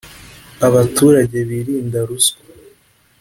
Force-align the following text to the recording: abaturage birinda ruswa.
abaturage 0.67 1.37
birinda 1.49 1.99
ruswa. 2.07 2.39